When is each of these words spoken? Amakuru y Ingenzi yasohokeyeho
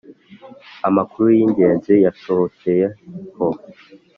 Amakuru 0.87 1.27
y 1.37 1.41
Ingenzi 1.45 1.93
yasohokeyeho 2.05 3.47